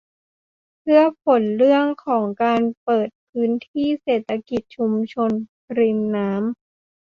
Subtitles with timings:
[0.79, 5.31] เพื่อผลเรื่องของการเปิดพื้นที่เศรษฐกิจชุมชน
[5.79, 6.43] ริมน้ำ